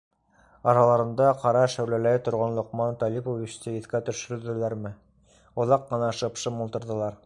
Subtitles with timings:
[0.71, 4.97] Араларында ҡара шәүләләй торған Лоҡман Талиповичты иҫкә төшөрҙөләрме-
[5.65, 7.19] оҙаҡ ҡына шып-шым ултырҙылар.